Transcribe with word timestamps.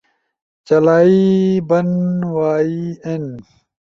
چلائی/ 0.67 1.19
بند، 1.67 2.21
وائی، 2.35 2.75
این 3.05 3.25